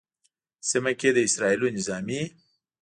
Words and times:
سیمه 0.69 0.91
کې 0.99 1.09
د 1.15 1.19
اسرائیلو 1.27 1.67
نظامي 1.77 2.21